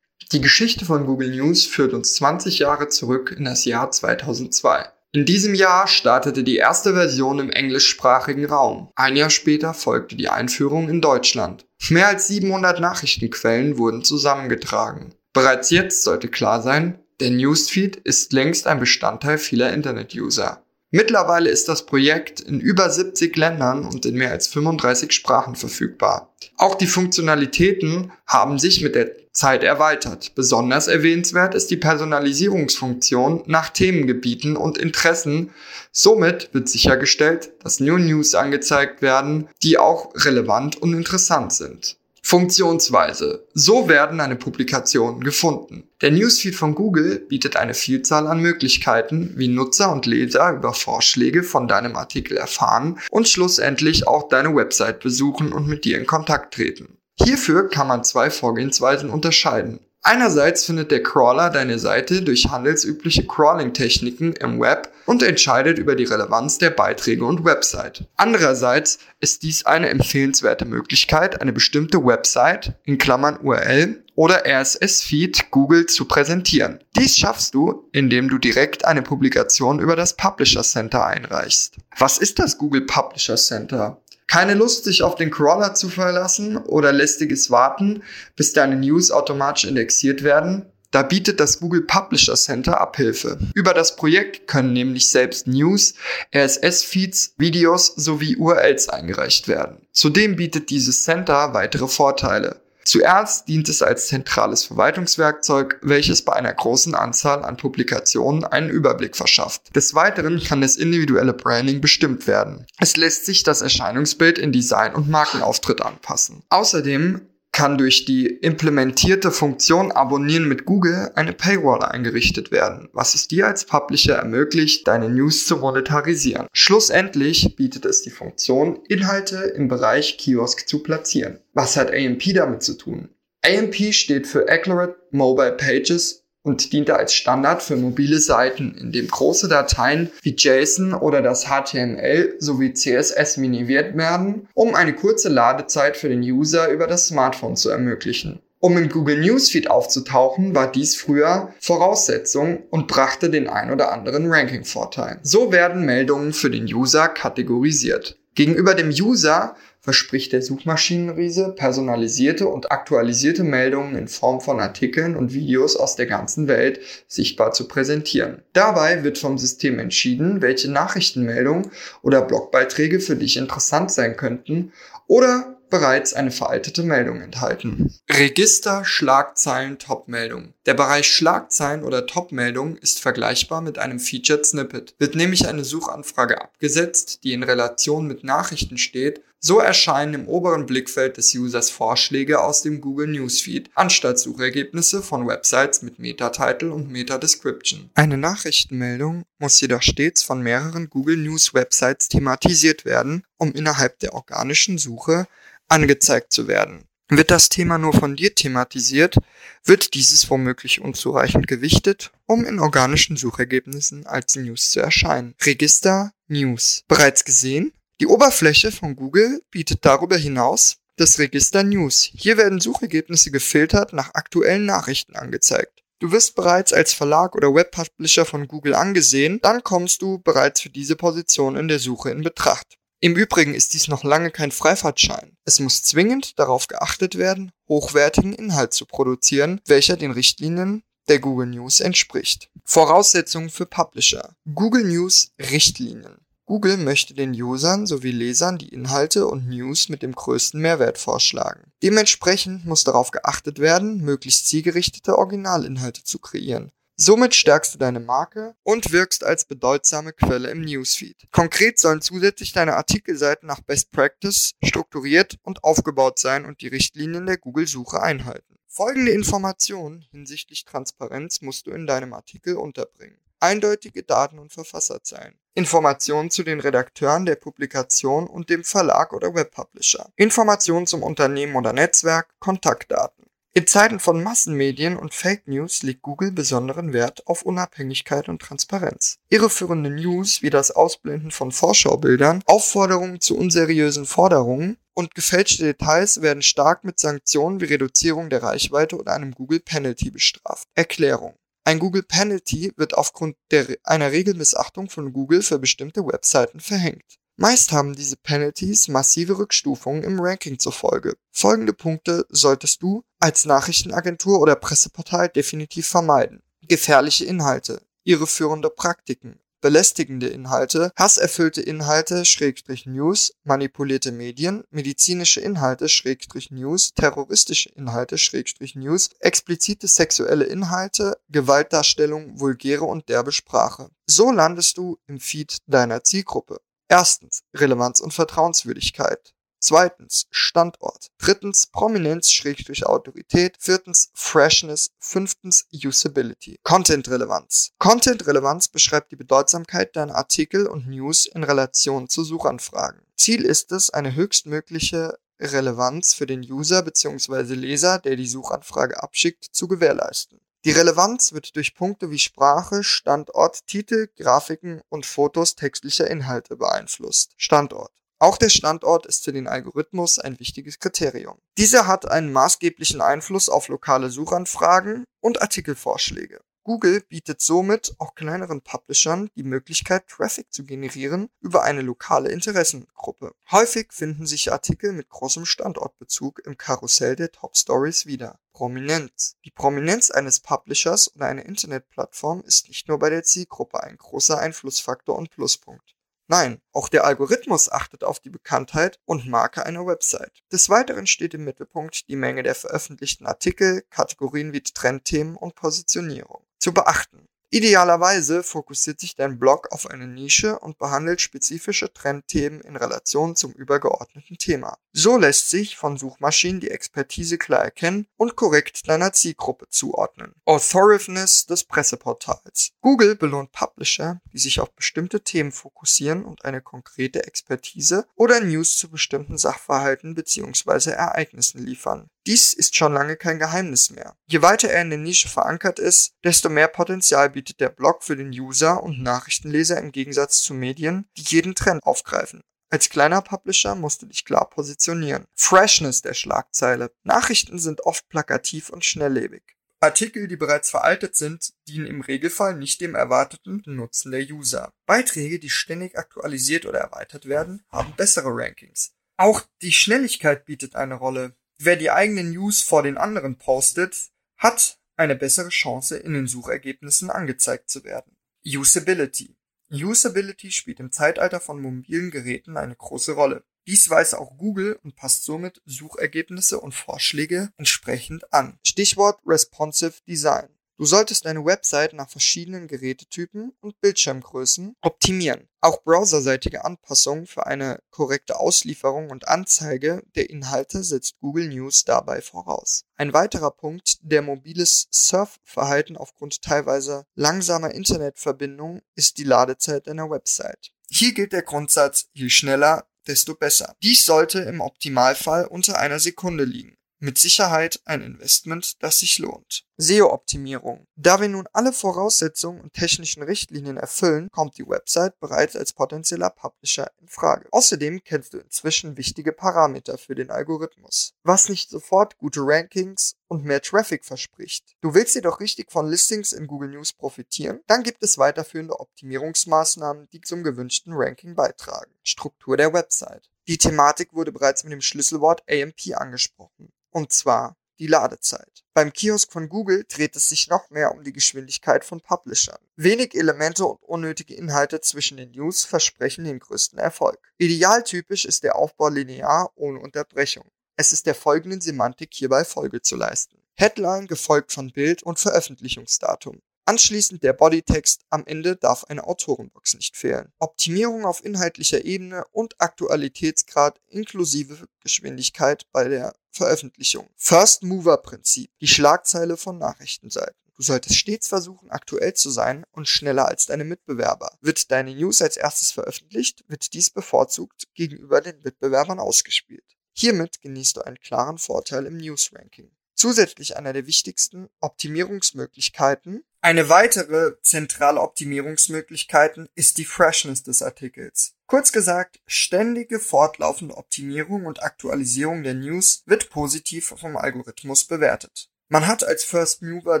Die 0.32 0.42
Geschichte 0.42 0.84
von 0.84 1.06
Google 1.06 1.30
News 1.30 1.64
führt 1.64 1.94
uns 1.94 2.14
20 2.16 2.58
Jahre 2.58 2.88
zurück 2.88 3.34
in 3.34 3.46
das 3.46 3.64
Jahr 3.64 3.90
2002. 3.90 4.84
In 5.12 5.24
diesem 5.24 5.54
Jahr 5.54 5.86
startete 5.86 6.44
die 6.44 6.56
erste 6.56 6.92
Version 6.92 7.38
im 7.38 7.50
englischsprachigen 7.50 8.44
Raum. 8.44 8.90
Ein 8.94 9.16
Jahr 9.16 9.30
später 9.30 9.72
folgte 9.72 10.16
die 10.16 10.28
Einführung 10.28 10.90
in 10.90 11.00
Deutschland. 11.00 11.64
Mehr 11.88 12.08
als 12.08 12.28
700 12.28 12.80
Nachrichtenquellen 12.80 13.78
wurden 13.78 14.04
zusammengetragen. 14.04 15.14
Bereits 15.32 15.70
jetzt 15.70 16.02
sollte 16.02 16.28
klar 16.28 16.60
sein, 16.60 16.98
der 17.20 17.30
Newsfeed 17.30 17.96
ist 17.96 18.32
längst 18.32 18.66
ein 18.66 18.80
Bestandteil 18.80 19.38
vieler 19.38 19.72
Internet-User. 19.72 20.63
Mittlerweile 20.96 21.50
ist 21.50 21.68
das 21.68 21.86
Projekt 21.86 22.38
in 22.38 22.60
über 22.60 22.88
70 22.88 23.36
Ländern 23.36 23.84
und 23.84 24.06
in 24.06 24.14
mehr 24.14 24.30
als 24.30 24.46
35 24.46 25.10
Sprachen 25.10 25.56
verfügbar. 25.56 26.32
Auch 26.56 26.76
die 26.76 26.86
Funktionalitäten 26.86 28.12
haben 28.28 28.60
sich 28.60 28.80
mit 28.80 28.94
der 28.94 29.10
Zeit 29.32 29.64
erweitert. 29.64 30.36
Besonders 30.36 30.86
erwähnenswert 30.86 31.56
ist 31.56 31.72
die 31.72 31.78
Personalisierungsfunktion 31.78 33.42
nach 33.46 33.70
Themengebieten 33.70 34.56
und 34.56 34.78
Interessen. 34.78 35.50
Somit 35.90 36.50
wird 36.52 36.68
sichergestellt, 36.68 37.50
dass 37.64 37.80
New 37.80 37.98
News 37.98 38.36
angezeigt 38.36 39.02
werden, 39.02 39.48
die 39.64 39.78
auch 39.78 40.14
relevant 40.14 40.80
und 40.80 40.94
interessant 40.94 41.52
sind. 41.52 41.96
Funktionsweise. 42.26 43.46
So 43.52 43.86
werden 43.86 44.18
eine 44.18 44.36
Publikation 44.36 45.22
gefunden. 45.22 45.90
Der 46.00 46.10
Newsfeed 46.10 46.56
von 46.56 46.74
Google 46.74 47.18
bietet 47.18 47.56
eine 47.56 47.74
Vielzahl 47.74 48.26
an 48.26 48.40
Möglichkeiten, 48.40 49.34
wie 49.36 49.48
Nutzer 49.48 49.92
und 49.92 50.06
Leser 50.06 50.52
über 50.52 50.72
Vorschläge 50.72 51.42
von 51.42 51.68
deinem 51.68 51.96
Artikel 51.96 52.38
erfahren 52.38 52.98
und 53.10 53.28
schlussendlich 53.28 54.08
auch 54.08 54.30
deine 54.30 54.56
Website 54.56 55.00
besuchen 55.00 55.52
und 55.52 55.68
mit 55.68 55.84
dir 55.84 55.98
in 55.98 56.06
Kontakt 56.06 56.54
treten. 56.54 56.96
Hierfür 57.22 57.68
kann 57.68 57.88
man 57.88 58.04
zwei 58.04 58.30
Vorgehensweisen 58.30 59.10
unterscheiden. 59.10 59.80
Einerseits 60.06 60.66
findet 60.66 60.90
der 60.90 61.02
Crawler 61.02 61.48
deine 61.48 61.78
Seite 61.78 62.20
durch 62.20 62.50
handelsübliche 62.50 63.26
Crawling-Techniken 63.26 64.34
im 64.34 64.60
Web 64.60 64.92
und 65.06 65.22
entscheidet 65.22 65.78
über 65.78 65.96
die 65.96 66.04
Relevanz 66.04 66.58
der 66.58 66.68
Beiträge 66.68 67.24
und 67.24 67.42
Website. 67.46 68.04
Andererseits 68.16 68.98
ist 69.20 69.42
dies 69.42 69.64
eine 69.64 69.88
empfehlenswerte 69.88 70.66
Möglichkeit, 70.66 71.40
eine 71.40 71.54
bestimmte 71.54 72.04
Website 72.04 72.74
in 72.84 72.98
Klammern 72.98 73.38
URL 73.40 74.04
oder 74.14 74.44
RSS-Feed 74.46 75.50
Google 75.50 75.86
zu 75.86 76.04
präsentieren. 76.04 76.80
Dies 76.96 77.16
schaffst 77.16 77.54
du, 77.54 77.88
indem 77.92 78.28
du 78.28 78.36
direkt 78.36 78.84
eine 78.84 79.00
Publikation 79.00 79.80
über 79.80 79.96
das 79.96 80.16
Publisher 80.16 80.62
Center 80.62 81.06
einreichst. 81.06 81.76
Was 81.98 82.18
ist 82.18 82.38
das 82.38 82.58
Google 82.58 82.82
Publisher 82.82 83.36
Center? 83.36 84.02
Keine 84.26 84.54
Lust, 84.54 84.84
sich 84.84 85.02
auf 85.02 85.14
den 85.14 85.30
Crawler 85.30 85.74
zu 85.74 85.88
verlassen 85.88 86.56
oder 86.56 86.92
lästiges 86.92 87.50
Warten, 87.50 88.02
bis 88.36 88.52
deine 88.52 88.76
News 88.76 89.10
automatisch 89.10 89.64
indexiert 89.64 90.22
werden? 90.22 90.66
Da 90.94 91.02
bietet 91.02 91.40
das 91.40 91.58
Google 91.58 91.82
Publisher 91.82 92.36
Center 92.36 92.80
Abhilfe. 92.80 93.36
Über 93.54 93.74
das 93.74 93.96
Projekt 93.96 94.46
können 94.46 94.72
nämlich 94.72 95.10
selbst 95.10 95.48
News, 95.48 95.94
RSS-Feeds, 96.32 97.34
Videos 97.36 97.86
sowie 97.96 98.36
URLs 98.36 98.88
eingereicht 98.88 99.48
werden. 99.48 99.88
Zudem 99.90 100.36
bietet 100.36 100.70
dieses 100.70 101.02
Center 101.02 101.52
weitere 101.52 101.88
Vorteile. 101.88 102.60
Zuerst 102.84 103.48
dient 103.48 103.68
es 103.68 103.82
als 103.82 104.08
zentrales 104.08 104.64
Verwaltungswerkzeug, 104.64 105.78
welches 105.82 106.22
bei 106.22 106.34
einer 106.34 106.52
großen 106.52 106.94
Anzahl 106.94 107.44
an 107.44 107.56
Publikationen 107.56 108.44
einen 108.44 108.68
Überblick 108.68 109.16
verschafft. 109.16 109.74
Des 109.74 109.94
Weiteren 109.94 110.42
kann 110.42 110.60
das 110.60 110.76
individuelle 110.76 111.32
Branding 111.32 111.80
bestimmt 111.80 112.26
werden. 112.26 112.66
Es 112.78 112.96
lässt 112.96 113.26
sich 113.26 113.42
das 113.42 113.62
Erscheinungsbild 113.62 114.38
in 114.38 114.52
Design 114.52 114.94
und 114.94 115.08
Markenauftritt 115.08 115.80
anpassen. 115.80 116.42
Außerdem 116.50 117.22
kann 117.54 117.78
durch 117.78 118.04
die 118.04 118.26
implementierte 118.26 119.30
Funktion 119.30 119.92
Abonnieren 119.92 120.48
mit 120.48 120.66
Google 120.66 121.12
eine 121.14 121.32
Paywall 121.32 121.82
eingerichtet 121.82 122.50
werden, 122.50 122.88
was 122.92 123.14
es 123.14 123.28
dir 123.28 123.46
als 123.46 123.64
Publisher 123.64 124.16
ermöglicht, 124.16 124.86
deine 124.88 125.08
News 125.08 125.46
zu 125.46 125.56
monetarisieren. 125.56 126.48
Schlussendlich 126.52 127.54
bietet 127.56 127.86
es 127.86 128.02
die 128.02 128.10
Funktion, 128.10 128.80
Inhalte 128.88 129.36
im 129.36 129.68
Bereich 129.68 130.18
Kiosk 130.18 130.68
zu 130.68 130.82
platzieren. 130.82 131.38
Was 131.52 131.76
hat 131.76 131.92
AMP 131.94 132.34
damit 132.34 132.62
zu 132.62 132.74
tun? 132.74 133.08
AMP 133.44 133.94
steht 133.94 134.26
für 134.26 134.48
Accurate 134.48 134.96
Mobile 135.12 135.52
Pages 135.52 136.23
und 136.44 136.72
diente 136.72 136.96
als 136.96 137.14
Standard 137.14 137.62
für 137.62 137.74
mobile 137.74 138.20
Seiten, 138.20 138.76
in 138.78 138.92
dem 138.92 139.08
große 139.08 139.48
Dateien 139.48 140.10
wie 140.22 140.36
JSON 140.38 140.92
oder 140.92 141.22
das 141.22 141.46
HTML 141.46 142.36
sowie 142.38 142.74
CSS 142.74 143.38
minimiert 143.38 143.96
werden, 143.96 144.46
um 144.54 144.74
eine 144.74 144.94
kurze 144.94 145.30
Ladezeit 145.30 145.96
für 145.96 146.10
den 146.10 146.20
User 146.20 146.68
über 146.68 146.86
das 146.86 147.08
Smartphone 147.08 147.56
zu 147.56 147.70
ermöglichen. 147.70 148.40
Um 148.60 148.78
im 148.78 148.88
Google 148.88 149.20
Newsfeed 149.20 149.70
aufzutauchen, 149.70 150.54
war 150.54 150.70
dies 150.70 150.96
früher 150.96 151.52
Voraussetzung 151.60 152.62
und 152.70 152.88
brachte 152.88 153.28
den 153.28 153.48
ein 153.48 153.70
oder 153.70 153.92
anderen 153.92 154.30
Ranking-Vorteil. 154.30 155.18
So 155.22 155.50
werden 155.52 155.84
Meldungen 155.84 156.32
für 156.32 156.50
den 156.50 156.64
User 156.64 157.08
kategorisiert. 157.08 158.16
Gegenüber 158.34 158.74
dem 158.74 158.88
User 158.88 159.54
verspricht 159.84 160.32
der 160.32 160.40
Suchmaschinenriese 160.40 161.52
personalisierte 161.54 162.48
und 162.48 162.72
aktualisierte 162.72 163.44
Meldungen 163.44 163.96
in 163.96 164.08
Form 164.08 164.40
von 164.40 164.58
Artikeln 164.58 165.14
und 165.14 165.34
Videos 165.34 165.76
aus 165.76 165.94
der 165.94 166.06
ganzen 166.06 166.48
Welt 166.48 166.80
sichtbar 167.06 167.52
zu 167.52 167.68
präsentieren. 167.68 168.42
Dabei 168.54 169.04
wird 169.04 169.18
vom 169.18 169.36
System 169.36 169.78
entschieden, 169.78 170.40
welche 170.40 170.70
Nachrichtenmeldungen 170.70 171.70
oder 172.00 172.22
Blogbeiträge 172.22 172.98
für 172.98 173.14
dich 173.14 173.36
interessant 173.36 173.90
sein 173.90 174.16
könnten 174.16 174.72
oder 175.06 175.54
bereits 175.68 176.14
eine 176.14 176.30
veraltete 176.30 176.82
Meldung 176.82 177.20
enthalten. 177.20 177.92
Register 178.08 178.84
Schlagzeilen 178.84 179.78
Topmeldung. 179.78 180.54
Der 180.66 180.74
Bereich 180.74 181.08
Schlagzeilen 181.08 181.82
oder 181.82 182.06
Topmeldung 182.06 182.76
ist 182.76 183.00
vergleichbar 183.00 183.60
mit 183.60 183.78
einem 183.78 183.98
Featured 183.98 184.46
Snippet. 184.46 184.94
Wird 184.98 185.14
nämlich 185.14 185.46
eine 185.48 185.64
Suchanfrage 185.64 186.40
abgesetzt, 186.40 187.24
die 187.24 187.32
in 187.32 187.42
Relation 187.42 188.06
mit 188.06 188.24
Nachrichten 188.24 188.78
steht, 188.78 189.22
so 189.44 189.58
erscheinen 189.58 190.14
im 190.14 190.26
oberen 190.26 190.64
Blickfeld 190.64 191.18
des 191.18 191.34
Users 191.34 191.68
Vorschläge 191.68 192.40
aus 192.40 192.62
dem 192.62 192.80
Google 192.80 193.08
Newsfeed, 193.08 193.68
anstatt 193.74 194.18
Suchergebnisse 194.18 195.02
von 195.02 195.26
Websites 195.26 195.82
mit 195.82 195.98
Meta-Title 195.98 196.72
und 196.72 196.90
Meta-Description. 196.90 197.90
Eine 197.94 198.16
Nachrichtenmeldung 198.16 199.24
muss 199.38 199.60
jedoch 199.60 199.82
stets 199.82 200.22
von 200.22 200.40
mehreren 200.40 200.88
Google 200.88 201.18
News 201.18 201.52
Websites 201.52 202.08
thematisiert 202.08 202.86
werden, 202.86 203.22
um 203.36 203.52
innerhalb 203.52 203.98
der 203.98 204.14
organischen 204.14 204.78
Suche 204.78 205.26
angezeigt 205.68 206.32
zu 206.32 206.48
werden. 206.48 206.84
Wird 207.10 207.30
das 207.30 207.50
Thema 207.50 207.76
nur 207.76 207.92
von 207.92 208.16
dir 208.16 208.34
thematisiert, 208.34 209.18
wird 209.62 209.92
dieses 209.92 210.30
womöglich 210.30 210.80
unzureichend 210.80 211.48
gewichtet, 211.48 212.12
um 212.24 212.46
in 212.46 212.60
organischen 212.60 213.18
Suchergebnissen 213.18 214.06
als 214.06 214.36
News 214.36 214.70
zu 214.70 214.80
erscheinen. 214.80 215.34
Register 215.42 216.12
News. 216.28 216.82
Bereits 216.88 217.26
gesehen? 217.26 217.74
Die 218.00 218.08
Oberfläche 218.08 218.72
von 218.72 218.96
Google 218.96 219.40
bietet 219.52 219.84
darüber 219.84 220.16
hinaus 220.16 220.78
das 220.96 221.20
Register 221.20 221.62
News. 221.62 222.10
Hier 222.12 222.36
werden 222.36 222.60
Suchergebnisse 222.60 223.30
gefiltert 223.30 223.92
nach 223.92 224.14
aktuellen 224.14 224.66
Nachrichten 224.66 225.14
angezeigt. 225.14 225.82
Du 226.00 226.10
wirst 226.10 226.34
bereits 226.34 226.72
als 226.72 226.92
Verlag 226.92 227.36
oder 227.36 227.54
Webpublisher 227.54 228.24
von 228.24 228.48
Google 228.48 228.74
angesehen, 228.74 229.38
dann 229.42 229.62
kommst 229.62 230.02
du 230.02 230.18
bereits 230.18 230.60
für 230.60 230.70
diese 230.70 230.96
Position 230.96 231.56
in 231.56 231.68
der 231.68 231.78
Suche 231.78 232.10
in 232.10 232.22
Betracht. 232.22 232.78
Im 233.00 233.14
Übrigen 233.14 233.54
ist 233.54 233.74
dies 233.74 233.86
noch 233.86 234.02
lange 234.02 234.32
kein 234.32 234.50
Freifahrtschein. 234.50 235.36
Es 235.44 235.60
muss 235.60 235.82
zwingend 235.82 236.38
darauf 236.38 236.66
geachtet 236.66 237.16
werden, 237.16 237.52
hochwertigen 237.68 238.32
Inhalt 238.32 238.72
zu 238.72 238.86
produzieren, 238.86 239.60
welcher 239.66 239.96
den 239.96 240.10
Richtlinien 240.10 240.82
der 241.08 241.20
Google 241.20 241.46
News 241.46 241.80
entspricht. 241.80 242.50
Voraussetzungen 242.64 243.50
für 243.50 243.66
Publisher. 243.66 244.34
Google 244.52 244.84
News 244.84 245.32
Richtlinien. 245.38 246.23
Google 246.46 246.76
möchte 246.76 247.14
den 247.14 247.30
Usern 247.30 247.86
sowie 247.86 248.10
Lesern 248.10 248.58
die 248.58 248.68
Inhalte 248.68 249.26
und 249.26 249.48
News 249.48 249.88
mit 249.88 250.02
dem 250.02 250.12
größten 250.12 250.60
Mehrwert 250.60 250.98
vorschlagen. 250.98 251.72
Dementsprechend 251.82 252.66
muss 252.66 252.84
darauf 252.84 253.10
geachtet 253.10 253.58
werden, 253.60 254.02
möglichst 254.02 254.46
zielgerichtete 254.48 255.16
Originalinhalte 255.16 256.04
zu 256.04 256.18
kreieren. 256.18 256.70
Somit 256.96 257.34
stärkst 257.34 257.74
du 257.74 257.78
deine 257.78 257.98
Marke 257.98 258.54
und 258.62 258.92
wirkst 258.92 259.24
als 259.24 259.46
bedeutsame 259.46 260.12
Quelle 260.12 260.50
im 260.50 260.60
Newsfeed. 260.60 261.26
Konkret 261.32 261.80
sollen 261.80 262.02
zusätzlich 262.02 262.52
deine 262.52 262.76
Artikelseiten 262.76 263.48
nach 263.48 263.60
Best 263.60 263.90
Practice 263.90 264.52
strukturiert 264.62 265.38
und 265.42 265.64
aufgebaut 265.64 266.18
sein 266.18 266.44
und 266.44 266.60
die 266.60 266.68
Richtlinien 266.68 267.26
der 267.26 267.38
Google-Suche 267.38 268.00
einhalten. 268.00 268.58
Folgende 268.68 269.12
Informationen 269.12 270.04
hinsichtlich 270.10 270.64
Transparenz 270.64 271.40
musst 271.40 271.66
du 271.66 271.70
in 271.70 271.86
deinem 271.86 272.12
Artikel 272.12 272.56
unterbringen. 272.56 273.18
Eindeutige 273.40 274.02
Daten 274.02 274.38
und 274.38 274.52
Verfasserzeilen. 274.52 275.38
Informationen 275.54 276.30
zu 276.30 276.42
den 276.42 276.60
Redakteuren 276.60 277.26
der 277.26 277.36
Publikation 277.36 278.26
und 278.26 278.50
dem 278.50 278.64
Verlag 278.64 279.12
oder 279.12 279.34
Webpublisher. 279.34 280.10
Informationen 280.16 280.86
zum 280.86 281.02
Unternehmen 281.02 281.54
oder 281.54 281.72
Netzwerk, 281.72 282.28
Kontaktdaten. 282.40 283.24
In 283.56 283.68
Zeiten 283.68 284.00
von 284.00 284.20
Massenmedien 284.20 284.96
und 284.96 285.14
Fake 285.14 285.46
News 285.46 285.84
legt 285.84 286.02
Google 286.02 286.32
besonderen 286.32 286.92
Wert 286.92 287.24
auf 287.28 287.42
Unabhängigkeit 287.42 288.28
und 288.28 288.42
Transparenz. 288.42 289.18
Irreführende 289.28 289.90
News 289.90 290.42
wie 290.42 290.50
das 290.50 290.72
Ausblenden 290.72 291.30
von 291.30 291.52
Vorschaubildern, 291.52 292.42
Aufforderungen 292.46 293.20
zu 293.20 293.36
unseriösen 293.38 294.06
Forderungen 294.06 294.76
und 294.92 295.14
gefälschte 295.14 295.62
Details 295.62 296.20
werden 296.20 296.42
stark 296.42 296.82
mit 296.82 296.98
Sanktionen 296.98 297.60
wie 297.60 297.66
Reduzierung 297.66 298.28
der 298.28 298.42
Reichweite 298.42 298.96
oder 298.96 299.12
einem 299.12 299.30
Google 299.30 299.60
Penalty 299.60 300.10
bestraft. 300.10 300.66
Erklärung. 300.74 301.34
Ein 301.66 301.78
Google 301.78 302.02
Penalty 302.02 302.72
wird 302.76 302.92
aufgrund 302.92 303.36
einer 303.84 304.12
Regelmissachtung 304.12 304.90
von 304.90 305.14
Google 305.14 305.42
für 305.42 305.58
bestimmte 305.58 306.06
Webseiten 306.06 306.60
verhängt. 306.60 307.18
Meist 307.36 307.72
haben 307.72 307.96
diese 307.96 308.16
Penalties 308.16 308.86
massive 308.88 309.38
Rückstufungen 309.38 310.04
im 310.04 310.20
Ranking 310.20 310.58
zur 310.58 310.72
Folge. 310.72 311.14
Folgende 311.32 311.72
Punkte 311.72 312.26
solltest 312.28 312.82
du 312.82 313.02
als 313.18 313.46
Nachrichtenagentur 313.46 314.40
oder 314.40 314.54
Presseportal 314.54 315.30
definitiv 315.30 315.88
vermeiden. 315.88 316.42
Gefährliche 316.68 317.24
Inhalte, 317.24 317.82
irreführende 318.04 318.70
Praktiken, 318.70 319.40
belästigende 319.64 320.28
Inhalte, 320.28 320.92
hasserfüllte 320.94 321.62
Inhalte, 321.62 322.26
Schrägstrich 322.26 322.84
News, 322.84 323.32
manipulierte 323.44 324.12
Medien, 324.12 324.62
medizinische 324.68 325.40
Inhalte, 325.40 325.88
Schrägstrich 325.88 326.50
News, 326.50 326.92
terroristische 326.92 327.70
Inhalte, 327.70 328.18
Schrägstrich 328.18 328.74
News, 328.74 329.08
explizite 329.20 329.88
sexuelle 329.88 330.44
Inhalte, 330.44 331.16
Gewaltdarstellung, 331.30 332.38
vulgäre 332.38 332.84
und 332.84 333.08
derbe 333.08 333.32
Sprache. 333.32 333.88
So 334.04 334.30
landest 334.30 334.76
du 334.76 334.98
im 335.06 335.18
Feed 335.18 335.56
deiner 335.66 336.04
Zielgruppe. 336.04 336.60
Erstens 336.88 337.40
Relevanz 337.56 338.00
und 338.00 338.12
Vertrauenswürdigkeit. 338.12 339.33
Zweitens 339.66 340.26
Standort. 340.30 341.06
Drittens 341.16 341.66
Prominenz 341.68 342.30
Schrägstrich 342.30 342.84
Autorität. 342.84 343.56
Viertens 343.58 344.10
Freshness. 344.12 344.90
Fünftens 344.98 345.64
Usability. 345.72 346.58
Content 346.62 347.08
Relevanz. 347.08 347.70
Content 347.78 348.26
Relevanz 348.26 348.68
beschreibt 348.68 349.10
die 349.10 349.16
Bedeutsamkeit 349.16 349.96
deiner 349.96 350.16
Artikel 350.16 350.66
und 350.66 350.86
News 350.86 351.24
in 351.24 351.44
Relation 351.44 352.10
zu 352.10 352.24
Suchanfragen. 352.24 353.00
Ziel 353.16 353.42
ist 353.46 353.72
es, 353.72 353.88
eine 353.88 354.14
höchstmögliche 354.14 355.18
Relevanz 355.40 356.12
für 356.12 356.26
den 356.26 356.42
User 356.42 356.82
bzw. 356.82 357.54
Leser, 357.54 358.00
der 358.00 358.16
die 358.16 358.28
Suchanfrage 358.28 359.02
abschickt, 359.02 359.46
zu 359.50 359.66
gewährleisten. 359.66 360.40
Die 360.66 360.72
Relevanz 360.72 361.32
wird 361.32 361.56
durch 361.56 361.74
Punkte 361.74 362.10
wie 362.10 362.18
Sprache, 362.18 362.84
Standort, 362.84 363.66
Titel, 363.66 364.08
Grafiken 364.14 364.82
und 364.90 365.06
Fotos 365.06 365.54
textlicher 365.54 366.10
Inhalte 366.10 366.54
beeinflusst. 366.56 367.32
Standort. 367.38 367.92
Auch 368.24 368.38
der 368.38 368.48
Standort 368.48 369.04
ist 369.04 369.22
für 369.24 369.34
den 369.34 369.46
Algorithmus 369.46 370.18
ein 370.18 370.40
wichtiges 370.40 370.78
Kriterium. 370.78 371.36
Dieser 371.58 371.86
hat 371.86 372.10
einen 372.10 372.32
maßgeblichen 372.32 373.02
Einfluss 373.02 373.50
auf 373.50 373.68
lokale 373.68 374.08
Suchanfragen 374.08 375.04
und 375.20 375.42
Artikelvorschläge. 375.42 376.40
Google 376.62 377.02
bietet 377.02 377.42
somit 377.42 377.94
auch 377.98 378.14
kleineren 378.14 378.62
Publishern 378.62 379.28
die 379.36 379.42
Möglichkeit, 379.42 380.08
Traffic 380.08 380.50
zu 380.50 380.64
generieren 380.64 381.28
über 381.40 381.64
eine 381.64 381.82
lokale 381.82 382.30
Interessengruppe. 382.30 383.34
Häufig 383.50 383.92
finden 383.92 384.24
sich 384.24 384.50
Artikel 384.50 384.92
mit 384.92 385.10
großem 385.10 385.44
Standortbezug 385.44 386.40
im 386.46 386.56
Karussell 386.56 387.16
der 387.16 387.30
Top 387.30 387.58
Stories 387.58 388.06
wieder. 388.06 388.38
Prominenz. 388.54 389.36
Die 389.44 389.50
Prominenz 389.50 390.10
eines 390.10 390.40
Publishers 390.40 391.14
oder 391.14 391.26
einer 391.26 391.44
Internetplattform 391.44 392.42
ist 392.46 392.68
nicht 392.68 392.88
nur 392.88 392.98
bei 392.98 393.10
der 393.10 393.22
Zielgruppe 393.22 393.82
ein 393.82 393.98
großer 393.98 394.38
Einflussfaktor 394.38 395.14
und 395.14 395.28
Pluspunkt. 395.28 395.94
Nein, 396.26 396.62
auch 396.72 396.88
der 396.88 397.04
Algorithmus 397.04 397.70
achtet 397.70 398.02
auf 398.02 398.18
die 398.18 398.30
Bekanntheit 398.30 398.98
und 399.04 399.28
Marke 399.28 399.66
einer 399.66 399.86
Website. 399.86 400.42
Des 400.50 400.70
Weiteren 400.70 401.06
steht 401.06 401.34
im 401.34 401.44
Mittelpunkt 401.44 402.08
die 402.08 402.16
Menge 402.16 402.42
der 402.42 402.54
veröffentlichten 402.54 403.26
Artikel, 403.26 403.82
Kategorien 403.90 404.54
wie 404.54 404.62
Trendthemen 404.62 405.36
und 405.36 405.54
Positionierung. 405.54 406.46
Zu 406.58 406.72
beachten. 406.72 407.28
Idealerweise 407.54 408.42
fokussiert 408.42 408.98
sich 408.98 409.14
dein 409.14 409.38
Blog 409.38 409.70
auf 409.70 409.88
eine 409.88 410.08
Nische 410.08 410.58
und 410.58 410.76
behandelt 410.76 411.20
spezifische 411.20 411.92
Trendthemen 411.92 412.60
in 412.60 412.74
Relation 412.74 413.36
zum 413.36 413.52
übergeordneten 413.52 414.38
Thema. 414.38 414.76
So 414.92 415.16
lässt 415.16 415.50
sich 415.50 415.76
von 415.76 415.96
Suchmaschinen 415.96 416.58
die 416.58 416.72
Expertise 416.72 417.38
klar 417.38 417.62
erkennen 417.62 418.08
und 418.16 418.34
korrekt 418.34 418.88
deiner 418.88 419.12
Zielgruppe 419.12 419.68
zuordnen. 419.68 420.34
Authoritiveness 420.46 421.46
des 421.46 421.62
Presseportals. 421.62 422.72
Google 422.80 423.14
belohnt 423.14 423.52
Publisher, 423.52 424.20
die 424.32 424.38
sich 424.38 424.58
auf 424.58 424.74
bestimmte 424.74 425.20
Themen 425.20 425.52
fokussieren 425.52 426.24
und 426.24 426.44
eine 426.44 426.60
konkrete 426.60 427.24
Expertise 427.24 428.08
oder 428.16 428.40
News 428.40 428.76
zu 428.76 428.90
bestimmten 428.90 429.38
Sachverhalten 429.38 430.16
bzw. 430.16 430.90
Ereignissen 430.90 431.64
liefern. 431.64 432.10
Dies 432.26 432.54
ist 432.54 432.74
schon 432.74 432.94
lange 432.94 433.16
kein 433.16 433.38
Geheimnis 433.38 433.90
mehr. 433.90 434.16
Je 434.26 434.40
weiter 434.40 434.70
er 434.70 434.80
in 434.80 434.88
der 434.88 434.98
Nische 434.98 435.28
verankert 435.28 435.78
ist, 435.78 436.14
desto 436.24 436.48
mehr 436.48 436.68
Potenzial 436.68 437.28
bietet 437.28 437.60
der 437.60 437.68
Blog 437.68 438.02
für 438.02 438.16
den 438.16 438.30
User 438.30 438.82
und 438.82 439.02
Nachrichtenleser 439.02 439.78
im 439.78 439.92
Gegensatz 439.92 440.42
zu 440.42 440.54
Medien, 440.54 441.06
die 441.18 441.22
jeden 441.22 441.54
Trend 441.54 441.82
aufgreifen. 441.82 442.42
Als 442.70 442.88
kleiner 442.88 443.20
Publisher 443.20 443.74
musst 443.74 444.02
du 444.02 444.06
dich 444.06 444.24
klar 444.24 444.48
positionieren. 444.48 445.26
Freshness 445.34 446.00
der 446.00 446.14
Schlagzeile. 446.14 446.90
Nachrichten 447.02 447.58
sind 447.58 447.82
oft 447.82 448.08
plakativ 448.08 448.70
und 448.70 448.84
schnelllebig. 448.84 449.42
Artikel, 449.80 450.26
die 450.28 450.36
bereits 450.36 450.70
veraltet 450.70 451.14
sind, 451.14 451.52
dienen 451.68 451.86
im 451.86 452.00
Regelfall 452.00 452.56
nicht 452.56 452.80
dem 452.80 452.94
erwarteten 452.94 453.62
Nutzen 453.66 454.12
der 454.12 454.22
User. 454.22 454.72
Beiträge, 454.86 455.38
die 455.38 455.50
ständig 455.50 455.98
aktualisiert 455.98 456.64
oder 456.64 456.78
erweitert 456.78 457.26
werden, 457.26 457.62
haben 457.70 457.94
bessere 457.94 458.30
Rankings. 458.30 458.94
Auch 459.18 459.42
die 459.60 459.72
Schnelligkeit 459.72 460.46
bietet 460.46 460.74
eine 460.74 460.94
Rolle. 460.94 461.36
Wer 461.58 461.76
die 461.76 461.90
eigenen 461.90 462.32
News 462.32 462.62
vor 462.62 462.82
den 462.82 462.96
anderen 462.96 463.38
postet, 463.38 464.10
hat 464.36 464.78
eine 464.96 465.16
bessere 465.16 465.48
Chance, 465.48 465.96
in 465.96 466.14
den 466.14 466.26
Suchergebnissen 466.26 467.10
angezeigt 467.10 467.70
zu 467.70 467.84
werden. 467.84 468.16
Usability. 468.44 469.36
Usability 469.70 470.50
spielt 470.50 470.80
im 470.80 470.92
Zeitalter 470.92 471.40
von 471.40 471.60
mobilen 471.60 472.10
Geräten 472.10 472.56
eine 472.56 472.76
große 472.76 473.12
Rolle. 473.12 473.44
Dies 473.66 473.88
weiß 473.88 474.14
auch 474.14 474.36
Google 474.36 474.78
und 474.82 474.94
passt 474.94 475.24
somit 475.24 475.62
Suchergebnisse 475.64 476.60
und 476.60 476.74
Vorschläge 476.74 477.50
entsprechend 477.56 478.32
an. 478.32 478.58
Stichwort 478.62 479.20
Responsive 479.26 480.02
Design. 480.06 480.53
Du 480.76 480.86
solltest 480.86 481.24
deine 481.24 481.44
Website 481.44 481.92
nach 481.92 482.10
verschiedenen 482.10 482.66
Gerätetypen 482.66 483.52
und 483.60 483.80
Bildschirmgrößen 483.80 484.74
optimieren. 484.80 485.48
Auch 485.60 485.84
browserseitige 485.84 486.64
Anpassungen 486.64 487.26
für 487.26 487.46
eine 487.46 487.80
korrekte 487.90 488.40
Auslieferung 488.40 489.10
und 489.10 489.28
Anzeige 489.28 490.02
der 490.16 490.30
Inhalte 490.30 490.82
setzt 490.82 491.20
Google 491.20 491.48
News 491.48 491.84
dabei 491.84 492.20
voraus. 492.20 492.84
Ein 492.96 493.12
weiterer 493.12 493.52
Punkt, 493.52 493.98
der 494.02 494.22
mobiles 494.22 494.88
Surfverhalten 494.90 495.96
aufgrund 495.96 496.42
teilweise 496.42 497.06
langsamer 497.14 497.70
Internetverbindungen, 497.70 498.82
ist 498.96 499.18
die 499.18 499.24
Ladezeit 499.24 499.86
deiner 499.86 500.10
Website. 500.10 500.72
Hier 500.90 501.14
gilt 501.14 501.32
der 501.32 501.42
Grundsatz, 501.42 502.08
je 502.12 502.28
schneller, 502.28 502.88
desto 503.06 503.34
besser. 503.34 503.76
Dies 503.82 504.04
sollte 504.04 504.40
im 504.40 504.60
Optimalfall 504.60 505.46
unter 505.46 505.78
einer 505.78 506.00
Sekunde 506.00 506.44
liegen. 506.44 506.76
Mit 507.00 507.18
Sicherheit 507.18 507.80
ein 507.84 508.02
Investment, 508.02 508.82
das 508.82 509.00
sich 509.00 509.18
lohnt. 509.18 509.66
SEO-Optimierung. 509.76 510.86
Da 510.94 511.20
wir 511.20 511.28
nun 511.28 511.48
alle 511.52 511.72
Voraussetzungen 511.72 512.60
und 512.60 512.72
technischen 512.72 513.22
Richtlinien 513.22 513.76
erfüllen, 513.76 514.28
kommt 514.30 514.56
die 514.56 514.66
Website 514.66 515.18
bereits 515.18 515.56
als 515.56 515.72
potenzieller 515.72 516.30
Publisher 516.30 516.90
in 517.00 517.08
Frage. 517.08 517.48
Außerdem 517.50 518.04
kennst 518.04 518.32
du 518.32 518.38
inzwischen 518.38 518.96
wichtige 518.96 519.32
Parameter 519.32 519.98
für 519.98 520.14
den 520.14 520.30
Algorithmus, 520.30 521.14
was 521.24 521.48
nicht 521.48 521.68
sofort 521.68 522.16
gute 522.18 522.40
Rankings 522.42 523.16
und 523.26 523.44
mehr 523.44 523.60
Traffic 523.60 524.04
verspricht. 524.04 524.76
Du 524.80 524.94
willst 524.94 525.16
jedoch 525.16 525.40
richtig 525.40 525.72
von 525.72 525.88
Listings 525.88 526.32
in 526.32 526.46
Google 526.46 526.70
News 526.70 526.92
profitieren? 526.92 527.60
Dann 527.66 527.82
gibt 527.82 528.02
es 528.04 528.16
weiterführende 528.16 528.78
Optimierungsmaßnahmen, 528.78 530.08
die 530.12 530.20
zum 530.20 530.44
gewünschten 530.44 530.92
Ranking 530.94 531.34
beitragen. 531.34 531.92
Struktur 532.04 532.56
der 532.56 532.72
Website. 532.72 533.28
Die 533.46 533.58
Thematik 533.58 534.14
wurde 534.14 534.32
bereits 534.32 534.64
mit 534.64 534.72
dem 534.72 534.80
Schlüsselwort 534.80 535.42
AMP 535.50 535.94
angesprochen. 535.94 536.72
Und 536.94 537.12
zwar 537.12 537.56
die 537.80 537.88
Ladezeit. 537.88 538.62
Beim 538.72 538.92
Kiosk 538.92 539.32
von 539.32 539.48
Google 539.48 539.84
dreht 539.88 540.14
es 540.14 540.28
sich 540.28 540.46
noch 540.46 540.70
mehr 540.70 540.92
um 540.92 541.02
die 541.02 541.12
Geschwindigkeit 541.12 541.84
von 541.84 542.00
Publishern. 542.00 542.58
Wenig 542.76 543.16
Elemente 543.16 543.66
und 543.66 543.82
unnötige 543.82 544.34
Inhalte 544.34 544.80
zwischen 544.80 545.16
den 545.16 545.32
News 545.32 545.64
versprechen 545.64 546.24
den 546.24 546.38
größten 546.38 546.78
Erfolg. 546.78 547.18
Idealtypisch 547.38 548.24
ist 548.24 548.44
der 548.44 548.54
Aufbau 548.54 548.90
linear 548.90 549.50
ohne 549.56 549.80
Unterbrechung. 549.80 550.44
Es 550.76 550.92
ist 550.92 551.06
der 551.06 551.16
folgenden 551.16 551.60
Semantik 551.60 552.10
hierbei 552.12 552.44
Folge 552.44 552.80
zu 552.80 552.94
leisten. 552.94 553.42
Headline 553.54 554.06
gefolgt 554.06 554.52
von 554.52 554.70
Bild 554.70 555.02
und 555.02 555.18
Veröffentlichungsdatum. 555.18 556.42
Anschließend 556.66 557.22
der 557.22 557.34
Bodytext, 557.34 558.02
am 558.08 558.24
Ende 558.26 558.56
darf 558.56 558.84
eine 558.84 559.06
Autorenbox 559.06 559.74
nicht 559.74 559.96
fehlen. 559.96 560.32
Optimierung 560.38 561.04
auf 561.04 561.22
inhaltlicher 561.22 561.84
Ebene 561.84 562.24
und 562.32 562.58
Aktualitätsgrad 562.58 563.80
inklusive 563.88 564.66
Geschwindigkeit 564.80 565.66
bei 565.72 565.88
der 565.88 566.14
Veröffentlichung. 566.30 567.08
First 567.16 567.62
Mover 567.62 567.98
Prinzip, 567.98 568.50
die 568.60 568.66
Schlagzeile 568.66 569.36
von 569.36 569.58
Nachrichtenseiten. 569.58 570.34
Du 570.56 570.62
solltest 570.62 570.96
stets 570.96 571.28
versuchen, 571.28 571.70
aktuell 571.70 572.14
zu 572.14 572.30
sein 572.30 572.64
und 572.70 572.88
schneller 572.88 573.26
als 573.26 573.46
deine 573.46 573.64
Mitbewerber. 573.64 574.38
Wird 574.40 574.70
deine 574.70 574.94
News 574.94 575.20
als 575.20 575.36
erstes 575.36 575.72
veröffentlicht, 575.72 576.44
wird 576.48 576.72
dies 576.72 576.90
bevorzugt 576.90 577.68
gegenüber 577.74 578.20
den 578.20 578.40
Mitbewerbern 578.42 579.00
ausgespielt. 579.00 579.64
Hiermit 579.92 580.40
genießt 580.40 580.76
du 580.76 580.82
einen 580.82 580.98
klaren 580.98 581.38
Vorteil 581.38 581.86
im 581.86 581.96
News-Ranking. 581.96 582.70
Zusätzlich 582.94 583.56
einer 583.56 583.72
der 583.72 583.86
wichtigsten 583.86 584.48
Optimierungsmöglichkeiten. 584.60 586.24
Eine 586.44 586.68
weitere 586.68 587.40
zentrale 587.40 588.02
Optimierungsmöglichkeiten 588.02 589.48
ist 589.54 589.78
die 589.78 589.86
Freshness 589.86 590.42
des 590.42 590.60
Artikels. 590.60 591.32
Kurz 591.46 591.72
gesagt, 591.72 592.20
ständige 592.26 593.00
fortlaufende 593.00 593.78
Optimierung 593.78 594.44
und 594.44 594.62
Aktualisierung 594.62 595.42
der 595.42 595.54
News 595.54 596.02
wird 596.04 596.28
positiv 596.28 596.92
vom 596.98 597.16
Algorithmus 597.16 597.86
bewertet. 597.86 598.50
Man 598.68 598.86
hat 598.86 599.04
als 599.04 599.24
First 599.24 599.62
Mover 599.62 600.00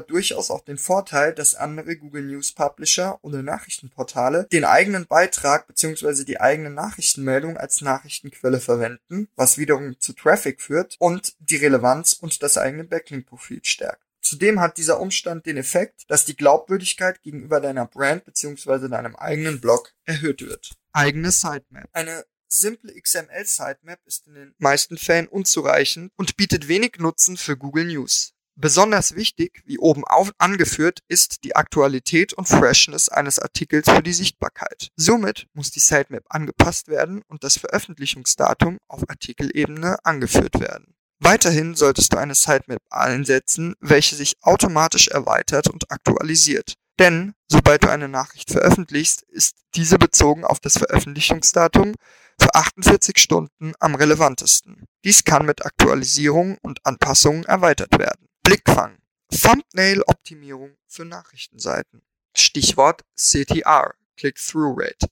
durchaus 0.00 0.50
auch 0.50 0.60
den 0.60 0.76
Vorteil, 0.76 1.32
dass 1.32 1.54
andere 1.54 1.96
Google 1.96 2.24
News 2.24 2.52
Publisher 2.52 3.18
oder 3.22 3.42
Nachrichtenportale 3.42 4.46
den 4.52 4.66
eigenen 4.66 5.06
Beitrag 5.06 5.66
bzw. 5.66 6.24
die 6.24 6.42
eigene 6.42 6.68
Nachrichtenmeldung 6.68 7.56
als 7.56 7.80
Nachrichtenquelle 7.80 8.60
verwenden, 8.60 9.28
was 9.34 9.56
wiederum 9.56 9.98
zu 9.98 10.12
Traffic 10.12 10.60
führt 10.60 10.96
und 10.98 11.36
die 11.38 11.56
Relevanz 11.56 12.12
und 12.12 12.42
das 12.42 12.58
eigene 12.58 12.84
Backlink-Profil 12.84 13.60
stärkt. 13.62 14.03
Zudem 14.24 14.58
hat 14.58 14.78
dieser 14.78 15.00
Umstand 15.00 15.44
den 15.44 15.58
Effekt, 15.58 16.04
dass 16.08 16.24
die 16.24 16.34
Glaubwürdigkeit 16.34 17.22
gegenüber 17.22 17.60
deiner 17.60 17.86
Brand 17.86 18.24
bzw. 18.24 18.88
deinem 18.88 19.14
eigenen 19.16 19.60
Blog 19.60 19.92
erhöht 20.04 20.40
wird. 20.40 20.72
Eigene 20.92 21.30
Sitemap. 21.30 21.90
Eine 21.92 22.24
simple 22.48 22.98
XML-Sitemap 22.98 24.00
ist 24.06 24.26
in 24.26 24.34
den 24.34 24.54
meisten 24.58 24.96
Fällen 24.96 25.28
unzureichend 25.28 26.10
und 26.16 26.36
bietet 26.38 26.68
wenig 26.68 26.96
Nutzen 26.98 27.36
für 27.36 27.58
Google 27.58 27.84
News. 27.84 28.32
Besonders 28.56 29.14
wichtig, 29.14 29.62
wie 29.66 29.78
oben 29.78 30.04
auf 30.04 30.32
angeführt, 30.38 31.00
ist 31.08 31.44
die 31.44 31.56
Aktualität 31.56 32.32
und 32.32 32.48
Freshness 32.48 33.10
eines 33.10 33.40
Artikels 33.40 33.90
für 33.90 34.02
die 34.02 34.12
Sichtbarkeit. 34.12 34.88
Somit 34.96 35.48
muss 35.52 35.70
die 35.70 35.80
Sitemap 35.80 36.24
angepasst 36.30 36.88
werden 36.88 37.22
und 37.26 37.44
das 37.44 37.58
Veröffentlichungsdatum 37.58 38.78
auf 38.88 39.02
Artikelebene 39.10 39.98
angeführt 40.04 40.60
werden. 40.60 40.94
Weiterhin 41.24 41.74
solltest 41.74 42.12
du 42.12 42.18
eine 42.18 42.34
Sitemap 42.34 42.82
einsetzen, 42.90 43.76
welche 43.80 44.14
sich 44.14 44.34
automatisch 44.42 45.08
erweitert 45.08 45.68
und 45.68 45.90
aktualisiert. 45.90 46.74
Denn 46.98 47.32
sobald 47.48 47.82
du 47.82 47.88
eine 47.88 48.10
Nachricht 48.10 48.50
veröffentlichst, 48.50 49.22
ist 49.22 49.56
diese 49.74 49.96
bezogen 49.96 50.44
auf 50.44 50.60
das 50.60 50.76
Veröffentlichungsdatum 50.76 51.94
für 52.38 52.54
48 52.54 53.16
Stunden 53.16 53.72
am 53.80 53.94
relevantesten. 53.94 54.84
Dies 55.02 55.24
kann 55.24 55.46
mit 55.46 55.64
Aktualisierung 55.64 56.58
und 56.60 56.84
Anpassungen 56.84 57.44
erweitert 57.44 57.98
werden. 57.98 58.28
Blickfang. 58.42 58.98
Thumbnail-Optimierung 59.30 60.76
für 60.86 61.06
Nachrichtenseiten. 61.06 62.02
Stichwort 62.36 63.00
CTR, 63.16 63.94
Click-Through 64.18 64.74
Rate. 64.76 65.06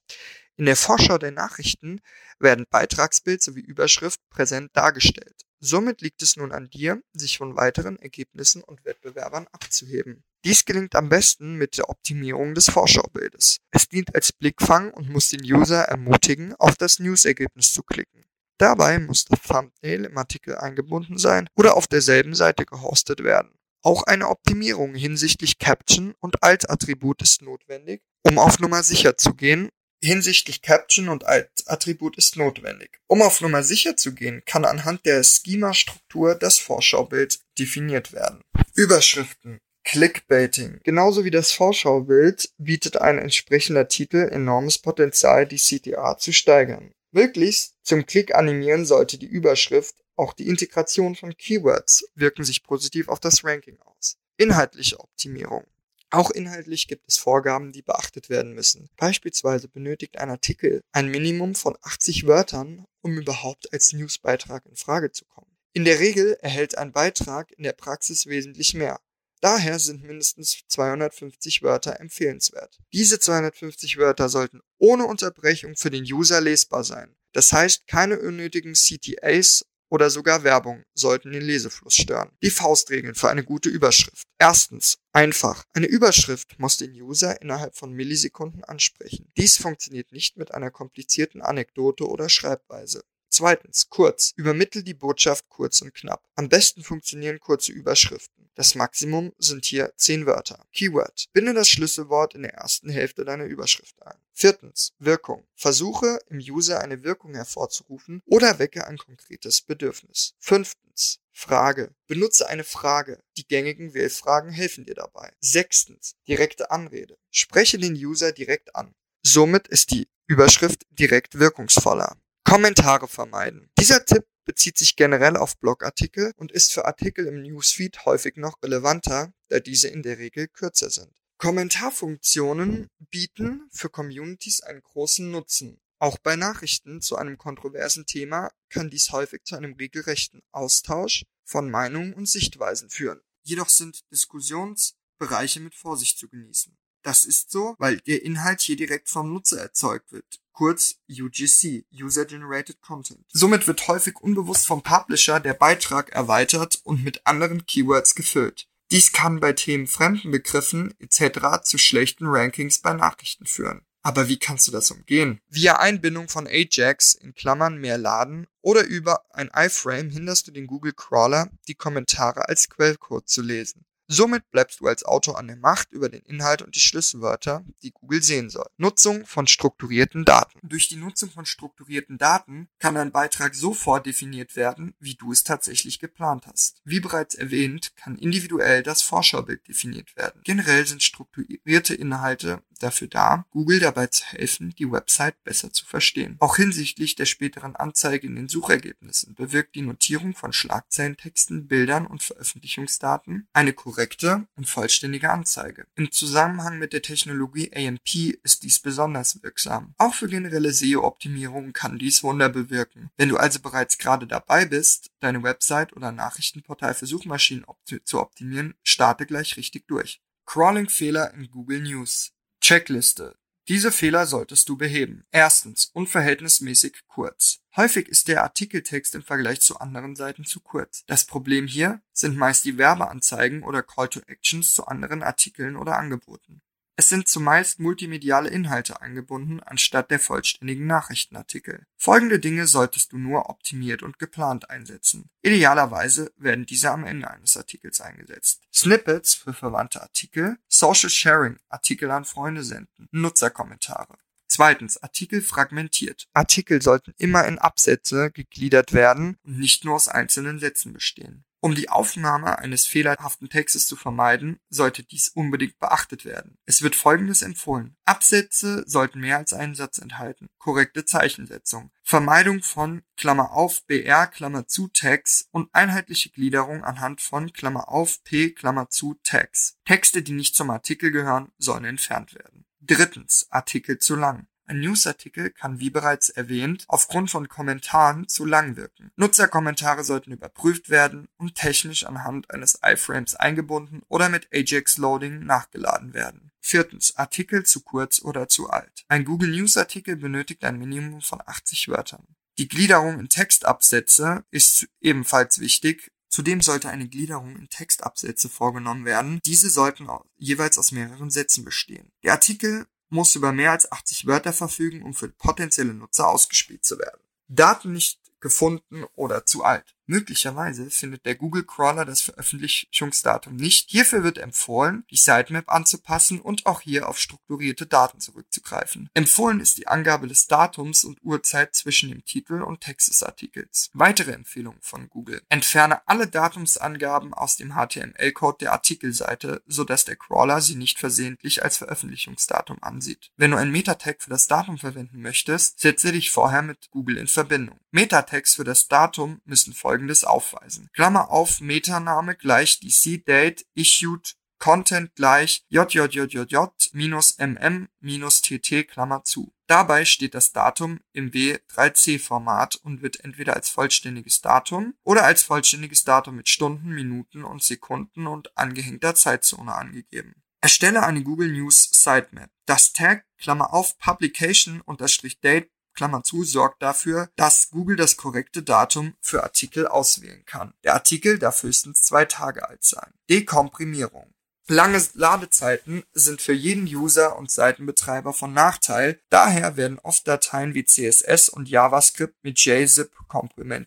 In 0.56 0.66
der 0.66 0.76
Vorschau 0.76 1.16
der 1.16 1.32
Nachrichten 1.32 2.02
werden 2.38 2.66
Beitragsbild 2.68 3.42
sowie 3.42 3.60
Überschrift 3.62 4.20
präsent 4.28 4.72
dargestellt. 4.74 5.46
Somit 5.64 6.00
liegt 6.00 6.22
es 6.22 6.36
nun 6.36 6.50
an 6.50 6.68
dir, 6.70 7.00
sich 7.12 7.38
von 7.38 7.56
weiteren 7.56 7.96
Ergebnissen 7.96 8.64
und 8.64 8.84
Wettbewerbern 8.84 9.46
abzuheben. 9.52 10.24
Dies 10.44 10.64
gelingt 10.64 10.96
am 10.96 11.08
besten 11.08 11.54
mit 11.54 11.78
der 11.78 11.88
Optimierung 11.88 12.56
des 12.56 12.68
Vorschaubildes. 12.68 13.58
Es 13.70 13.88
dient 13.88 14.12
als 14.12 14.32
Blickfang 14.32 14.90
und 14.90 15.08
muss 15.08 15.28
den 15.28 15.44
User 15.44 15.82
ermutigen, 15.82 16.52
auf 16.56 16.74
das 16.74 16.98
News-Ergebnis 16.98 17.72
zu 17.72 17.84
klicken. 17.84 18.24
Dabei 18.58 18.98
muss 18.98 19.24
das 19.24 19.40
Thumbnail 19.40 20.04
im 20.04 20.18
Artikel 20.18 20.56
eingebunden 20.56 21.16
sein 21.16 21.48
oder 21.54 21.76
auf 21.76 21.86
derselben 21.86 22.34
Seite 22.34 22.66
gehostet 22.66 23.22
werden. 23.22 23.56
Auch 23.84 24.02
eine 24.02 24.30
Optimierung 24.30 24.96
hinsichtlich 24.96 25.58
Caption 25.58 26.14
und 26.18 26.42
Alt-Attribut 26.42 27.22
ist 27.22 27.40
notwendig, 27.40 28.02
um 28.24 28.40
auf 28.40 28.58
Nummer 28.58 28.82
sicher 28.82 29.16
zu 29.16 29.34
gehen. 29.34 29.68
Hinsichtlich 30.04 30.62
Caption 30.62 31.08
und 31.08 31.26
Alt-Attribut 31.26 32.18
ist 32.18 32.36
notwendig. 32.36 32.98
Um 33.06 33.22
auf 33.22 33.40
Nummer 33.40 33.62
sicher 33.62 33.96
zu 33.96 34.14
gehen, 34.14 34.42
kann 34.44 34.64
anhand 34.64 35.06
der 35.06 35.22
Schema-Struktur 35.22 36.34
das 36.34 36.58
Vorschaubild 36.58 37.38
definiert 37.58 38.12
werden. 38.12 38.42
Überschriften 38.74 39.60
Clickbaiting. 39.84 40.80
Genauso 40.82 41.24
wie 41.24 41.30
das 41.30 41.52
Vorschaubild 41.52 42.50
bietet 42.58 42.96
ein 42.96 43.18
entsprechender 43.18 43.88
Titel 43.88 44.28
enormes 44.30 44.78
Potenzial, 44.78 45.46
die 45.46 45.56
CTA 45.56 46.18
zu 46.18 46.32
steigern. 46.32 46.92
Möglichst 47.12 47.74
zum 47.82 48.06
Klick 48.06 48.34
animieren 48.34 48.84
sollte 48.86 49.18
die 49.18 49.26
Überschrift, 49.26 49.96
auch 50.16 50.32
die 50.32 50.48
Integration 50.48 51.14
von 51.14 51.36
Keywords 51.36 52.04
wirken 52.14 52.44
sich 52.44 52.62
positiv 52.62 53.08
auf 53.08 53.20
das 53.20 53.44
Ranking 53.44 53.78
aus. 53.80 54.16
Inhaltliche 54.36 54.98
Optimierung. 54.98 55.64
Auch 56.12 56.30
inhaltlich 56.30 56.88
gibt 56.88 57.08
es 57.08 57.16
Vorgaben, 57.16 57.72
die 57.72 57.80
beachtet 57.80 58.28
werden 58.28 58.52
müssen. 58.52 58.90
Beispielsweise 58.98 59.68
benötigt 59.68 60.18
ein 60.18 60.28
Artikel 60.28 60.82
ein 60.92 61.08
Minimum 61.08 61.54
von 61.54 61.74
80 61.80 62.26
Wörtern, 62.26 62.84
um 63.00 63.16
überhaupt 63.16 63.72
als 63.72 63.94
Newsbeitrag 63.94 64.66
in 64.66 64.76
Frage 64.76 65.10
zu 65.10 65.24
kommen. 65.24 65.56
In 65.72 65.86
der 65.86 66.00
Regel 66.00 66.36
erhält 66.42 66.76
ein 66.76 66.92
Beitrag 66.92 67.50
in 67.52 67.64
der 67.64 67.72
Praxis 67.72 68.26
wesentlich 68.26 68.74
mehr. 68.74 69.00
Daher 69.40 69.78
sind 69.78 70.04
mindestens 70.04 70.60
250 70.68 71.62
Wörter 71.62 71.98
empfehlenswert. 71.98 72.78
Diese 72.92 73.18
250 73.18 73.96
Wörter 73.96 74.28
sollten 74.28 74.60
ohne 74.76 75.06
Unterbrechung 75.06 75.76
für 75.76 75.90
den 75.90 76.04
User 76.04 76.42
lesbar 76.42 76.84
sein. 76.84 77.16
Das 77.32 77.54
heißt, 77.54 77.86
keine 77.86 78.20
unnötigen 78.20 78.74
CTAs 78.74 79.64
oder 79.92 80.08
sogar 80.08 80.42
Werbung 80.42 80.84
sollten 80.94 81.32
den 81.32 81.42
Lesefluss 81.42 81.96
stören. 81.96 82.30
Die 82.42 82.48
Faustregeln 82.48 83.14
für 83.14 83.28
eine 83.28 83.44
gute 83.44 83.68
Überschrift. 83.68 84.26
Erstens, 84.38 84.96
einfach. 85.12 85.64
Eine 85.74 85.84
Überschrift 85.84 86.58
muss 86.58 86.78
den 86.78 86.92
User 86.92 87.42
innerhalb 87.42 87.76
von 87.76 87.92
Millisekunden 87.92 88.64
ansprechen. 88.64 89.30
Dies 89.36 89.58
funktioniert 89.58 90.10
nicht 90.10 90.38
mit 90.38 90.54
einer 90.54 90.70
komplizierten 90.70 91.42
Anekdote 91.42 92.08
oder 92.08 92.30
Schreibweise. 92.30 93.02
Zweitens, 93.28 93.90
kurz. 93.90 94.32
Übermittel 94.34 94.82
die 94.82 94.94
Botschaft 94.94 95.50
kurz 95.50 95.82
und 95.82 95.92
knapp. 95.92 96.26
Am 96.36 96.48
besten 96.48 96.82
funktionieren 96.82 97.38
kurze 97.38 97.72
Überschriften. 97.72 98.41
Das 98.54 98.74
Maximum 98.74 99.32
sind 99.38 99.64
hier 99.64 99.92
10 99.96 100.26
Wörter. 100.26 100.66
Keyword. 100.72 101.26
Binde 101.32 101.54
das 101.54 101.68
Schlüsselwort 101.68 102.34
in 102.34 102.42
der 102.42 102.54
ersten 102.54 102.90
Hälfte 102.90 103.24
deiner 103.24 103.44
Überschrift 103.44 104.02
ein. 104.02 104.18
Viertens. 104.32 104.92
Wirkung. 104.98 105.46
Versuche 105.54 106.18
im 106.28 106.38
User 106.38 106.80
eine 106.80 107.02
Wirkung 107.02 107.34
hervorzurufen 107.34 108.22
oder 108.26 108.58
wecke 108.58 108.86
ein 108.86 108.98
konkretes 108.98 109.62
Bedürfnis. 109.62 110.34
Fünftens. 110.38 111.20
Frage. 111.32 111.94
Benutze 112.06 112.46
eine 112.48 112.64
Frage. 112.64 113.22
Die 113.38 113.46
gängigen 113.46 113.94
Wählfragen 113.94 114.50
helfen 114.50 114.84
dir 114.84 114.94
dabei. 114.94 115.32
Sechstens. 115.40 116.16
Direkte 116.28 116.70
Anrede. 116.70 117.16
Spreche 117.30 117.78
den 117.78 117.94
User 117.94 118.32
direkt 118.32 118.76
an. 118.76 118.94
Somit 119.22 119.68
ist 119.68 119.92
die 119.92 120.08
Überschrift 120.26 120.84
direkt 120.90 121.38
wirkungsvoller. 121.38 122.16
Kommentare 122.44 123.08
vermeiden. 123.08 123.70
Dieser 123.78 124.04
Tipp 124.04 124.26
bezieht 124.44 124.78
sich 124.78 124.96
generell 124.96 125.36
auf 125.36 125.58
Blogartikel 125.58 126.32
und 126.36 126.52
ist 126.52 126.72
für 126.72 126.84
Artikel 126.84 127.26
im 127.26 127.42
Newsfeed 127.42 128.04
häufig 128.04 128.36
noch 128.36 128.62
relevanter, 128.62 129.32
da 129.48 129.60
diese 129.60 129.88
in 129.88 130.02
der 130.02 130.18
Regel 130.18 130.48
kürzer 130.48 130.90
sind. 130.90 131.12
Kommentarfunktionen 131.38 132.88
bieten 133.10 133.68
für 133.72 133.90
Communities 133.90 134.60
einen 134.62 134.82
großen 134.82 135.30
Nutzen. 135.30 135.80
Auch 135.98 136.18
bei 136.18 136.36
Nachrichten 136.36 137.00
zu 137.00 137.16
einem 137.16 137.38
kontroversen 137.38 138.06
Thema 138.06 138.50
kann 138.68 138.90
dies 138.90 139.10
häufig 139.10 139.42
zu 139.44 139.56
einem 139.56 139.74
regelrechten 139.74 140.42
Austausch 140.52 141.24
von 141.44 141.70
Meinungen 141.70 142.14
und 142.14 142.26
Sichtweisen 142.28 142.90
führen. 142.90 143.20
Jedoch 143.42 143.68
sind 143.68 144.00
Diskussionsbereiche 144.10 145.60
mit 145.60 145.74
Vorsicht 145.74 146.18
zu 146.18 146.28
genießen. 146.28 146.76
Das 147.02 147.24
ist 147.24 147.50
so, 147.50 147.74
weil 147.78 147.98
der 147.98 148.22
Inhalt 148.24 148.60
hier 148.60 148.76
direkt 148.76 149.08
vom 149.08 149.32
Nutzer 149.32 149.60
erzeugt 149.60 150.12
wird, 150.12 150.40
kurz 150.52 150.96
UGC, 151.10 151.84
User 151.92 152.24
Generated 152.24 152.80
Content. 152.80 153.24
Somit 153.32 153.66
wird 153.66 153.88
häufig 153.88 154.20
unbewusst 154.20 154.66
vom 154.66 154.82
Publisher 154.82 155.40
der 155.40 155.54
Beitrag 155.54 156.10
erweitert 156.10 156.80
und 156.84 157.02
mit 157.02 157.26
anderen 157.26 157.66
Keywords 157.66 158.14
gefüllt. 158.14 158.68
Dies 158.92 159.12
kann 159.12 159.40
bei 159.40 159.52
Themen 159.52 159.86
fremden 159.86 160.30
Begriffen 160.30 160.94
etc. 161.00 161.62
zu 161.64 161.78
schlechten 161.78 162.26
Rankings 162.26 162.78
bei 162.78 162.92
Nachrichten 162.92 163.46
führen. 163.46 163.84
Aber 164.02 164.28
wie 164.28 164.38
kannst 164.38 164.66
du 164.66 164.72
das 164.72 164.90
umgehen? 164.90 165.40
Via 165.48 165.78
Einbindung 165.78 166.28
von 166.28 166.46
Ajax 166.46 167.14
in 167.14 167.34
Klammern 167.34 167.78
mehr 167.78 167.98
laden 167.98 168.46
oder 168.60 168.84
über 168.84 169.24
ein 169.30 169.50
iFrame 169.54 170.10
hinderst 170.10 170.46
du 170.46 170.50
den 170.50 170.66
Google 170.66 170.92
Crawler, 170.92 171.50
die 171.68 171.74
Kommentare 171.74 172.48
als 172.48 172.68
Quellcode 172.68 173.28
zu 173.28 173.42
lesen. 173.42 173.84
Somit 174.12 174.50
bleibst 174.50 174.80
du 174.80 174.88
als 174.88 175.06
Autor 175.06 175.38
an 175.38 175.46
der 175.46 175.56
Macht 175.56 175.90
über 175.90 176.10
den 176.10 176.20
Inhalt 176.20 176.60
und 176.60 176.76
die 176.76 176.80
Schlüsselwörter, 176.80 177.64
die 177.82 177.92
Google 177.92 178.22
sehen 178.22 178.50
soll. 178.50 178.66
Nutzung 178.76 179.24
von 179.24 179.46
strukturierten 179.46 180.26
Daten. 180.26 180.60
Durch 180.62 180.90
die 180.90 180.96
Nutzung 180.96 181.30
von 181.30 181.46
strukturierten 181.46 182.18
Daten 182.18 182.68
kann 182.78 182.98
ein 182.98 183.10
Beitrag 183.10 183.54
so 183.54 183.72
vordefiniert 183.72 184.54
werden, 184.54 184.94
wie 185.00 185.14
du 185.14 185.32
es 185.32 185.44
tatsächlich 185.44 185.98
geplant 185.98 186.46
hast. 186.46 186.82
Wie 186.84 187.00
bereits 187.00 187.34
erwähnt, 187.34 187.96
kann 187.96 188.18
individuell 188.18 188.82
das 188.82 189.00
Vorschaubild 189.00 189.66
definiert 189.66 190.14
werden. 190.14 190.42
Generell 190.44 190.86
sind 190.86 191.02
strukturierte 191.02 191.94
Inhalte 191.94 192.62
dafür 192.82 193.08
da, 193.08 193.46
Google 193.50 193.80
dabei 193.80 194.08
zu 194.08 194.24
helfen, 194.24 194.74
die 194.78 194.90
Website 194.90 195.42
besser 195.44 195.72
zu 195.72 195.84
verstehen. 195.84 196.36
Auch 196.40 196.56
hinsichtlich 196.56 197.14
der 197.14 197.26
späteren 197.26 197.76
Anzeige 197.76 198.26
in 198.26 198.36
den 198.36 198.48
Suchergebnissen 198.48 199.34
bewirkt 199.34 199.74
die 199.74 199.82
Notierung 199.82 200.34
von 200.34 200.52
Schlagzeilentexten, 200.52 201.66
Bildern 201.66 202.06
und 202.06 202.22
Veröffentlichungsdaten 202.22 203.48
eine 203.52 203.72
korrekte 203.72 204.46
und 204.56 204.68
vollständige 204.68 205.30
Anzeige. 205.30 205.86
Im 205.94 206.10
Zusammenhang 206.10 206.78
mit 206.78 206.92
der 206.92 207.02
Technologie 207.02 207.70
AMP 207.74 208.38
ist 208.42 208.62
dies 208.62 208.80
besonders 208.80 209.42
wirksam. 209.42 209.94
Auch 209.98 210.14
für 210.14 210.28
generelle 210.28 210.72
SEO-Optimierung 210.72 211.72
kann 211.72 211.98
dies 211.98 212.22
Wunder 212.22 212.48
bewirken. 212.48 213.10
Wenn 213.16 213.28
du 213.28 213.36
also 213.36 213.60
bereits 213.60 213.98
gerade 213.98 214.26
dabei 214.26 214.64
bist, 214.64 215.10
deine 215.20 215.42
Website 215.42 215.92
oder 215.94 216.12
Nachrichtenportal 216.12 216.94
für 216.94 217.06
Suchmaschinen 217.06 217.64
zu 218.04 218.20
optimieren, 218.20 218.74
starte 218.82 219.26
gleich 219.26 219.56
richtig 219.56 219.86
durch. 219.86 220.20
Crawling-Fehler 220.46 221.34
in 221.34 221.50
Google 221.50 221.80
News. 221.80 222.32
Checkliste. 222.62 223.34
Diese 223.66 223.90
Fehler 223.90 224.24
solltest 224.24 224.68
du 224.68 224.76
beheben. 224.76 225.24
Erstens, 225.32 225.90
unverhältnismäßig 225.94 227.08
kurz. 227.08 227.58
Häufig 227.74 228.08
ist 228.08 228.28
der 228.28 228.44
Artikeltext 228.44 229.16
im 229.16 229.24
Vergleich 229.24 229.60
zu 229.60 229.80
anderen 229.80 230.14
Seiten 230.14 230.44
zu 230.44 230.60
kurz. 230.60 231.02
Das 231.06 231.24
Problem 231.24 231.66
hier 231.66 232.02
sind 232.12 232.36
meist 232.36 232.64
die 232.64 232.78
Werbeanzeigen 232.78 233.64
oder 233.64 233.82
Call 233.82 234.08
to 234.08 234.20
Actions 234.28 234.74
zu 234.74 234.86
anderen 234.86 235.24
Artikeln 235.24 235.74
oder 235.74 235.98
Angeboten. 235.98 236.62
Es 237.02 237.08
sind 237.08 237.26
zumeist 237.26 237.80
multimediale 237.80 238.48
Inhalte 238.48 239.02
eingebunden 239.02 239.58
anstatt 239.58 240.12
der 240.12 240.20
vollständigen 240.20 240.86
Nachrichtenartikel. 240.86 241.84
Folgende 241.96 242.38
Dinge 242.38 242.68
solltest 242.68 243.10
du 243.10 243.18
nur 243.18 243.50
optimiert 243.50 244.04
und 244.04 244.20
geplant 244.20 244.70
einsetzen. 244.70 245.28
Idealerweise 245.42 246.32
werden 246.36 246.64
diese 246.64 246.92
am 246.92 247.04
Ende 247.04 247.28
eines 247.28 247.56
Artikels 247.56 248.00
eingesetzt. 248.00 248.62
Snippets 248.72 249.34
für 249.34 249.52
verwandte 249.52 250.00
Artikel, 250.00 250.58
Social 250.68 251.10
Sharing, 251.10 251.56
Artikel 251.68 252.08
an 252.12 252.24
Freunde 252.24 252.62
senden, 252.62 253.08
Nutzerkommentare. 253.10 254.16
Zweitens, 254.46 255.02
Artikel 255.02 255.42
fragmentiert. 255.42 256.28
Artikel 256.34 256.82
sollten 256.82 257.14
immer 257.18 257.48
in 257.48 257.58
Absätze 257.58 258.30
gegliedert 258.30 258.92
werden 258.92 259.38
und 259.42 259.58
nicht 259.58 259.84
nur 259.84 259.96
aus 259.96 260.06
einzelnen 260.06 260.60
Sätzen 260.60 260.92
bestehen. 260.92 261.44
Um 261.64 261.76
die 261.76 261.88
Aufnahme 261.88 262.58
eines 262.58 262.88
fehlerhaften 262.88 263.48
Textes 263.48 263.86
zu 263.86 263.94
vermeiden, 263.94 264.58
sollte 264.68 265.04
dies 265.04 265.28
unbedingt 265.28 265.78
beachtet 265.78 266.24
werden. 266.24 266.58
Es 266.66 266.82
wird 266.82 266.96
Folgendes 266.96 267.40
empfohlen. 267.40 267.96
Absätze 268.04 268.82
sollten 268.84 269.20
mehr 269.20 269.38
als 269.38 269.52
einen 269.52 269.76
Satz 269.76 269.98
enthalten. 269.98 270.48
Korrekte 270.58 271.04
Zeichensetzung. 271.04 271.92
Vermeidung 272.02 272.64
von 272.64 273.02
Klammer 273.16 273.52
auf 273.52 273.86
BR 273.86 274.26
Klammer 274.26 274.66
zu 274.66 274.88
Tags 274.88 275.46
und 275.52 275.72
einheitliche 275.72 276.30
Gliederung 276.30 276.82
anhand 276.82 277.20
von 277.20 277.52
Klammer 277.52 277.88
auf 277.88 278.24
P 278.24 278.50
Klammer 278.50 278.90
zu 278.90 279.14
Tags. 279.22 279.78
Texte, 279.84 280.22
die 280.22 280.32
nicht 280.32 280.56
zum 280.56 280.68
Artikel 280.68 281.12
gehören, 281.12 281.52
sollen 281.58 281.84
entfernt 281.84 282.34
werden. 282.34 282.66
Drittens. 282.80 283.46
Artikel 283.50 284.00
zu 284.00 284.16
lang. 284.16 284.48
Ein 284.66 284.80
Newsartikel 284.80 285.50
kann 285.50 285.80
wie 285.80 285.90
bereits 285.90 286.28
erwähnt 286.28 286.84
aufgrund 286.88 287.30
von 287.30 287.48
Kommentaren 287.48 288.28
zu 288.28 288.44
lang 288.44 288.76
wirken. 288.76 289.10
Nutzerkommentare 289.16 290.04
sollten 290.04 290.32
überprüft 290.32 290.88
werden 290.88 291.28
und 291.36 291.54
technisch 291.54 292.04
anhand 292.04 292.50
eines 292.50 292.78
iFrames 292.84 293.34
eingebunden 293.34 294.02
oder 294.08 294.28
mit 294.28 294.48
Ajax 294.52 294.98
Loading 294.98 295.44
nachgeladen 295.44 296.14
werden. 296.14 296.50
Viertens. 296.60 297.16
Artikel 297.16 297.64
zu 297.64 297.82
kurz 297.82 298.22
oder 298.22 298.48
zu 298.48 298.70
alt. 298.70 299.04
Ein 299.08 299.24
Google 299.24 299.50
News 299.50 299.76
Artikel 299.76 300.16
benötigt 300.16 300.64
ein 300.64 300.78
Minimum 300.78 301.20
von 301.20 301.40
80 301.44 301.88
Wörtern. 301.88 302.24
Die 302.58 302.68
Gliederung 302.68 303.18
in 303.18 303.28
Textabsätze 303.28 304.44
ist 304.50 304.86
ebenfalls 305.00 305.58
wichtig, 305.58 306.12
Zudem 306.32 306.62
sollte 306.62 306.88
eine 306.88 307.08
Gliederung 307.08 307.56
in 307.56 307.68
Textabsätze 307.68 308.48
vorgenommen 308.48 309.04
werden. 309.04 309.38
Diese 309.44 309.68
sollten 309.68 310.08
jeweils 310.38 310.78
aus 310.78 310.90
mehreren 310.90 311.28
Sätzen 311.28 311.62
bestehen. 311.62 312.10
Der 312.22 312.32
Artikel 312.32 312.86
muss 313.12 313.34
über 313.34 313.52
mehr 313.52 313.72
als 313.72 313.92
80 313.92 314.26
Wörter 314.26 314.52
verfügen, 314.52 315.02
um 315.02 315.12
für 315.12 315.28
potenzielle 315.28 315.92
Nutzer 315.94 316.28
ausgespielt 316.28 316.84
zu 316.84 316.98
werden. 316.98 317.20
Daten 317.48 317.92
nicht 317.92 318.18
gefunden 318.40 319.04
oder 319.14 319.44
zu 319.44 319.64
alt. 319.64 319.94
Möglicherweise 320.12 320.90
findet 320.90 321.24
der 321.24 321.36
Google 321.36 321.64
Crawler 321.64 322.04
das 322.04 322.20
Veröffentlichungsdatum 322.20 323.56
nicht. 323.56 323.88
Hierfür 323.88 324.22
wird 324.22 324.36
empfohlen, 324.36 325.06
die 325.10 325.16
Sitemap 325.16 325.72
anzupassen 325.72 326.38
und 326.38 326.66
auch 326.66 326.82
hier 326.82 327.08
auf 327.08 327.18
strukturierte 327.18 327.86
Daten 327.86 328.20
zurückzugreifen. 328.20 329.08
Empfohlen 329.14 329.58
ist 329.58 329.78
die 329.78 329.88
Angabe 329.88 330.28
des 330.28 330.48
Datums 330.48 331.04
und 331.04 331.18
Uhrzeit 331.22 331.74
zwischen 331.74 332.10
dem 332.10 332.26
Titel 332.26 332.60
und 332.60 332.82
Text 332.82 333.08
des 333.08 333.22
Artikels. 333.22 333.88
Weitere 333.94 334.32
Empfehlungen 334.32 334.82
von 334.82 335.08
Google. 335.08 335.40
Entferne 335.48 336.06
alle 336.06 336.26
Datumsangaben 336.26 337.32
aus 337.32 337.56
dem 337.56 337.72
HTML-Code 337.72 338.58
der 338.60 338.72
Artikelseite, 338.72 339.62
sodass 339.66 340.04
der 340.04 340.16
Crawler 340.16 340.60
sie 340.60 340.74
nicht 340.74 340.98
versehentlich 340.98 341.64
als 341.64 341.78
Veröffentlichungsdatum 341.78 342.82
ansieht. 342.82 343.30
Wenn 343.38 343.52
du 343.52 343.56
ein 343.56 343.70
Metatag 343.70 344.20
für 344.20 344.28
das 344.28 344.46
Datum 344.46 344.76
verwenden 344.76 345.22
möchtest, 345.22 345.80
setze 345.80 346.12
dich 346.12 346.30
vorher 346.30 346.60
mit 346.60 346.90
Google 346.90 347.16
in 347.16 347.28
Verbindung. 347.28 347.80
Metatext 347.92 348.56
für 348.56 348.64
das 348.64 348.88
Datum 348.88 349.40
müssen 349.44 349.72
folgendes 350.02 350.24
aufweisen. 350.24 350.90
Klammer 350.94 351.30
auf, 351.30 351.60
Metaname 351.60 352.34
gleich 352.34 352.80
DC 352.80 353.24
Date 353.24 353.64
Issued 353.74 354.34
Content 354.58 355.14
gleich 355.16 355.64
JJJJJ 355.70 356.56
minus 356.92 357.36
MM 357.38 357.88
minus 358.00 358.42
TT 358.42 358.86
Klammer 358.88 359.24
zu. 359.24 359.52
Dabei 359.66 360.04
steht 360.04 360.34
das 360.34 360.52
Datum 360.52 361.00
im 361.12 361.30
W3C-Format 361.32 362.76
und 362.76 363.02
wird 363.02 363.24
entweder 363.24 363.54
als 363.54 363.70
vollständiges 363.70 364.40
Datum 364.40 364.94
oder 365.02 365.24
als 365.24 365.42
vollständiges 365.42 366.04
Datum 366.04 366.36
mit 366.36 366.48
Stunden, 366.48 366.90
Minuten 366.90 367.42
und 367.42 367.62
Sekunden 367.62 368.26
und 368.28 368.56
angehängter 368.56 369.14
Zeitzone 369.14 369.74
angegeben. 369.74 370.34
Erstelle 370.60 371.02
eine 371.02 371.24
Google 371.24 371.50
News 371.50 371.88
Sitemap. 371.90 372.50
Das 372.66 372.92
Tag, 372.92 373.24
Klammer 373.38 373.72
auf, 373.74 373.98
Publication 373.98 374.80
unterstrich 374.80 375.40
Date 375.40 375.72
Klammer 375.94 376.22
zu, 376.24 376.44
sorgt 376.44 376.82
dafür, 376.82 377.30
dass 377.36 377.70
Google 377.70 377.96
das 377.96 378.16
korrekte 378.16 378.62
Datum 378.62 379.14
für 379.20 379.42
Artikel 379.42 379.86
auswählen 379.86 380.44
kann. 380.46 380.74
Der 380.84 380.94
Artikel 380.94 381.38
darf 381.38 381.62
höchstens 381.62 382.02
zwei 382.02 382.24
Tage 382.24 382.68
alt 382.68 382.84
sein. 382.84 383.12
Dekomprimierung. 383.30 384.31
Lange 384.68 385.02
Ladezeiten 385.14 386.04
sind 386.12 386.40
für 386.40 386.52
jeden 386.52 386.84
User 386.84 387.36
und 387.36 387.50
Seitenbetreiber 387.50 388.32
von 388.32 388.52
Nachteil, 388.52 389.20
daher 389.28 389.76
werden 389.76 389.98
oft 389.98 390.26
Dateien 390.28 390.74
wie 390.74 390.84
CSS 390.84 391.48
und 391.48 391.68
JavaScript 391.68 392.36
mit 392.44 392.60
JZip 392.60 393.10